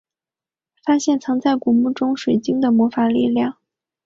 [0.83, 3.59] 发现藏在古墓中水晶的魔法力量。